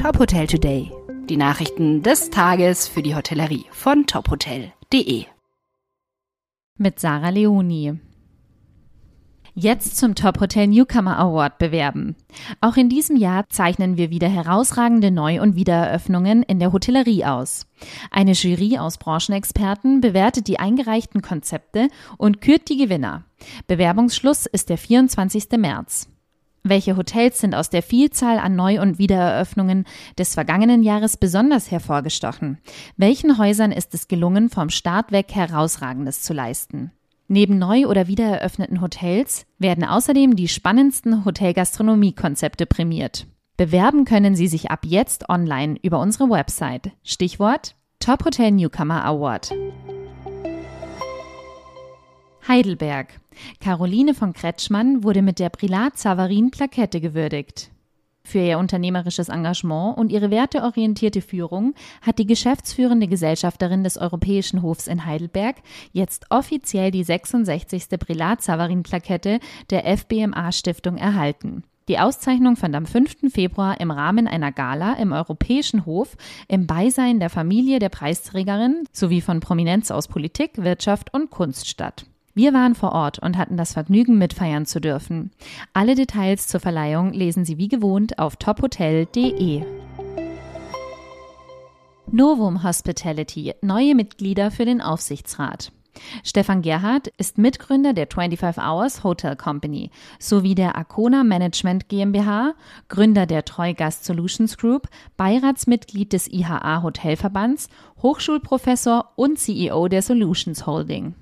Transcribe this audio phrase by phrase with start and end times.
[0.00, 0.90] Top Hotel Today.
[1.28, 5.26] Die Nachrichten des Tages für die Hotellerie von tophotel.de.
[6.78, 8.00] Mit Sarah Leoni.
[9.52, 12.16] Jetzt zum Top Hotel Newcomer Award bewerben.
[12.62, 17.66] Auch in diesem Jahr zeichnen wir wieder herausragende Neu- und Wiedereröffnungen in der Hotellerie aus.
[18.10, 23.24] Eine Jury aus Branchenexperten bewertet die eingereichten Konzepte und kürt die Gewinner.
[23.66, 25.58] Bewerbungsschluss ist der 24.
[25.58, 26.09] März.
[26.62, 29.84] Welche Hotels sind aus der Vielzahl an Neu- und Wiedereröffnungen
[30.18, 32.58] des vergangenen Jahres besonders hervorgestochen?
[32.96, 36.92] Welchen Häusern ist es gelungen, vom Start weg herausragendes zu leisten?
[37.28, 43.26] Neben neu oder wiedereröffneten Hotels werden außerdem die spannendsten Hotelgastronomiekonzepte prämiert.
[43.56, 46.90] Bewerben können Sie sich ab jetzt online über unsere Website.
[47.04, 49.52] Stichwort Top Hotel Newcomer Award.
[52.50, 53.20] Heidelberg.
[53.60, 57.70] Caroline von Kretschmann wurde mit der Brillat Savarin Plakette gewürdigt.
[58.24, 64.88] Für ihr unternehmerisches Engagement und ihre werteorientierte Führung hat die geschäftsführende Gesellschafterin des Europäischen Hofs
[64.88, 65.58] in Heidelberg
[65.92, 67.86] jetzt offiziell die 66.
[68.00, 69.38] Brillat Savarin Plakette
[69.70, 71.62] der FBMA Stiftung erhalten.
[71.86, 73.32] Die Auszeichnung fand am 5.
[73.32, 76.16] Februar im Rahmen einer Gala im Europäischen Hof
[76.48, 82.06] im Beisein der Familie der Preisträgerin sowie von Prominenz aus Politik, Wirtschaft und Kunst statt.
[82.34, 85.32] Wir waren vor Ort und hatten das Vergnügen, mitfeiern zu dürfen.
[85.72, 89.64] Alle Details zur Verleihung lesen Sie wie gewohnt auf tophotel.de.
[92.12, 95.72] Novum Hospitality, neue Mitglieder für den Aufsichtsrat.
[96.22, 102.54] Stefan Gerhardt ist Mitgründer der 25 Hours Hotel Company sowie der Arcona Management GmbH,
[102.88, 107.68] Gründer der Treugast Solutions Group, Beiratsmitglied des IHA Hotelverbands,
[108.02, 111.14] Hochschulprofessor und CEO der Solutions Holding.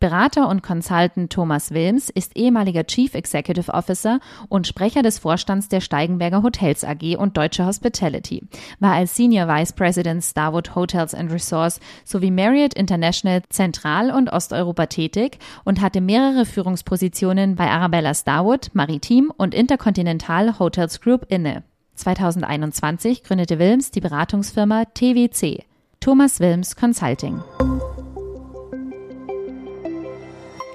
[0.00, 5.82] Berater und Consultant Thomas Wilms ist ehemaliger Chief Executive Officer und Sprecher des Vorstands der
[5.82, 8.42] Steigenberger Hotels AG und Deutsche Hospitality,
[8.78, 14.86] war als Senior Vice President Starwood Hotels and Resorts sowie Marriott International Zentral- und Osteuropa
[14.86, 21.62] tätig und hatte mehrere Führungspositionen bei Arabella Starwood, Maritim und Intercontinental Hotels Group inne.
[21.96, 25.62] 2021 gründete Wilms die Beratungsfirma TWC,
[26.00, 27.42] Thomas Wilms Consulting.